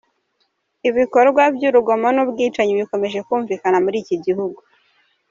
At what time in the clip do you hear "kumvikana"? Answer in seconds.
3.27-3.77